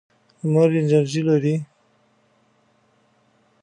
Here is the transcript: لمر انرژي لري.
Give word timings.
لمر 0.43 0.69
انرژي 0.81 1.21
لري. 1.27 1.55